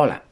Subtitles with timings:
[0.00, 0.22] Hola,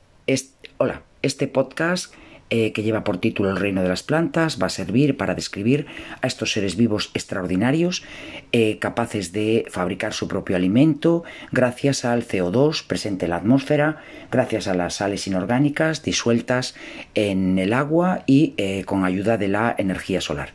[0.77, 2.15] hola, este podcast
[2.51, 5.87] eh, que lleva por título El reino de las plantas va a servir para describir
[6.23, 8.05] a estos seres vivos extraordinarios,
[8.53, 14.69] eh, capaces de fabricar su propio alimento gracias al CO2 presente en la atmósfera, gracias
[14.69, 16.77] a las sales inorgánicas disueltas
[17.17, 20.51] en el agua y eh, con ayuda de la energía solar.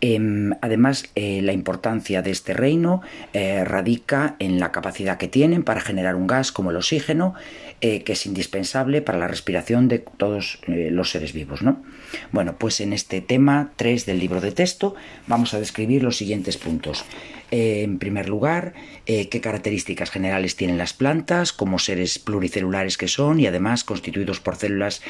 [0.00, 3.00] Em, además, eh, la importancia de este reino
[3.32, 7.34] eh, radica en la capacidad que tienen para generar un gas como el oxígeno,
[7.80, 11.62] eh, que es indispensable para la respiración de todos los seres vivos.
[11.62, 11.82] ¿no?
[12.30, 14.94] Bueno, pues en este tema 3 del libro de texto
[15.26, 17.04] vamos a describir los siguientes puntos.
[17.50, 18.74] Eh, en primer lugar,
[19.06, 24.40] eh, qué características generales tienen las plantas como seres pluricelulares que son y además constituidos
[24.40, 25.02] por células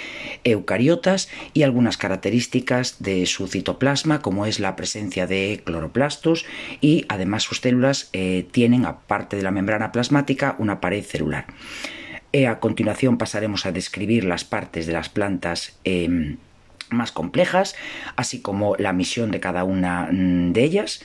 [0.44, 6.44] eucariotas y algunas características de su citoplasma como es la presencia de cloroplastos
[6.80, 11.46] y además sus células eh, tienen, aparte de la membrana plasmática, una pared celular.
[12.46, 16.36] a continuación pasaremos a describir las partes de las plantas em,
[16.90, 17.74] más complejas,
[18.16, 21.00] así como la misión de cada una mm, de ellas.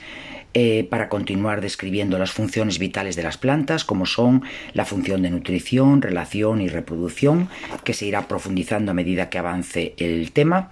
[0.54, 4.42] Eh, para continuar describiendo las funciones vitales de las plantas, como son
[4.74, 7.48] la función de nutrición, relación y reproducción,
[7.84, 10.68] que se irá profundizando a medida que avance el tema.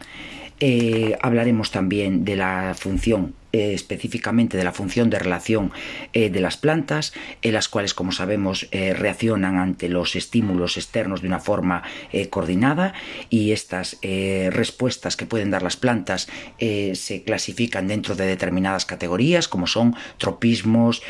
[0.60, 5.72] Eh, hablaremos también de la función eh, específicamente de la función de relación
[6.12, 11.28] eh, de las plantas, en las cuales, como sabemos, reaccionan ante los estímulos externos de
[11.28, 11.82] una forma
[12.28, 12.94] coordinada
[13.28, 19.66] y estas respuestas que pueden dar las plantas se clasifican dentro de determinadas categorías, como
[19.66, 21.02] son tropismos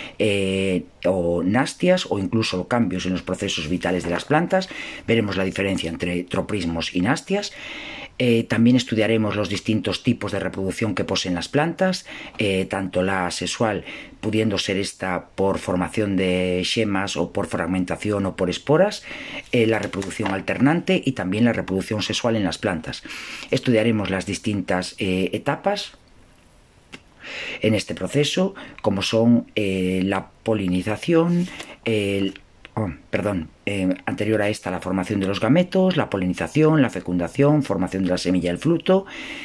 [1.05, 4.71] o nastias o incluso cambios en los procesos vitales de las plantas.
[5.07, 7.53] Veremos la diferencia entre tropismos y nastias.
[8.23, 12.05] Eh, también estudiaremos los distintos tipos de reproducción que poseen las plantas,
[12.37, 13.83] eh, tanto la sexual,
[14.21, 19.05] pudiendo ser esta por formación de yemas o por fragmentación o por esporas,
[19.53, 23.03] eh, la reproducción alternante y también la reproducción sexual en las plantas.
[23.51, 25.93] Estudiaremos las distintas etapas
[27.63, 31.49] en este proceso, como son la polinización,
[31.87, 32.39] el
[32.83, 37.63] Oh, perdón, eh, anterior a esta la formación de los gametos, la polinización, la fecundación,
[37.63, 39.05] formación de la semilla y el fruto,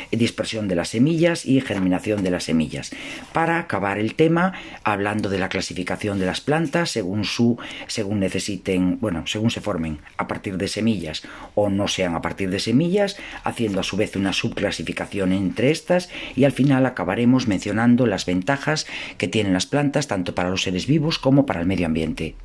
[0.10, 2.92] dispersión de las semillas y germinación de las semillas.
[3.34, 4.54] Para acabar el tema,
[4.86, 7.58] hablando de la clasificación de las plantas según su,
[7.88, 11.24] según necesiten, bueno, según se formen a partir de semillas
[11.56, 16.10] o no sean a partir de semillas, haciendo a su vez una subclasificación entre estas
[16.38, 20.88] y al final acabaremos mencionando las ventajas que tienen las plantas tanto para los seres
[20.88, 22.36] vivos como para el medio ambiente.